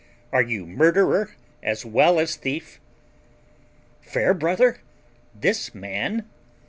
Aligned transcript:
Are 0.33 0.41
you 0.41 0.65
murderer 0.65 1.35
as 1.61 1.85
well 1.85 2.17
as 2.19 2.35
thief?" 2.35 2.79
Fairbrother! 4.01 4.79
this 5.35 5.75
man? 5.75 6.27